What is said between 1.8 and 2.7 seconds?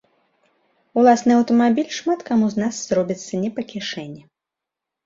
шмат каму з